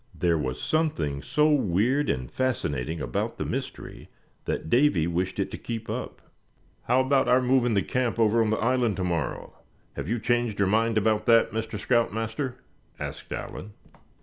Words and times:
There 0.15 0.35
was 0.35 0.59
something 0.59 1.21
so 1.21 1.51
weird 1.51 2.09
and 2.09 2.31
fascinating 2.31 3.03
about 3.03 3.37
the 3.37 3.45
mystery 3.45 4.09
that 4.45 4.67
Davy 4.67 5.05
wished 5.05 5.37
it 5.37 5.51
to 5.51 5.59
keep 5.59 5.91
up. 5.91 6.23
"How 6.85 7.01
about 7.01 7.27
our 7.27 7.39
moving 7.39 7.75
the 7.75 7.83
camp 7.83 8.17
over 8.17 8.41
on 8.41 8.49
the 8.49 8.57
island 8.57 8.95
to 8.97 9.03
morrow; 9.03 9.59
have 9.95 10.09
you 10.09 10.17
changed 10.17 10.57
your 10.57 10.67
mind 10.67 10.97
about 10.97 11.27
that, 11.27 11.51
Mr. 11.51 11.77
Scout 11.77 12.11
Master?" 12.11 12.55
asked 12.97 13.31
Allan. 13.31 13.73